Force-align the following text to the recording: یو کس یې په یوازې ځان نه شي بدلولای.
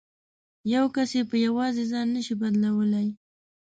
یو 0.73 0.85
کس 0.95 1.09
یې 1.17 1.23
په 1.31 1.35
یوازې 1.45 1.83
ځان 1.91 2.07
نه 2.15 2.21
شي 2.25 2.33
بدلولای. 2.41 3.07